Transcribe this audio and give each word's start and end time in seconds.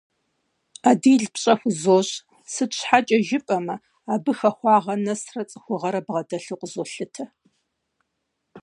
Адил 0.89 1.21
пщӀэ 1.33 1.53
хузощӀ, 1.59 2.15
сыт 2.53 2.71
щхьэкӀэ 2.77 3.17
жыпӀэмэ, 3.27 3.75
абы 4.13 4.31
хахуагъэ 4.37 4.95
нэсрэ, 5.05 5.41
цӏыхугъэрэ 5.49 6.01
бгъэдэлъу 6.05 6.59
къызолъытэ. 6.59 7.23